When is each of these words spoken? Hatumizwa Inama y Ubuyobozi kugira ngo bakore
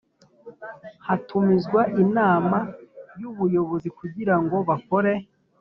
Hatumizwa 1.07 1.81
Inama 2.03 2.57
y 3.19 3.23
Ubuyobozi 3.31 3.89
kugira 3.99 4.33
ngo 4.43 4.57
bakore 4.69 5.13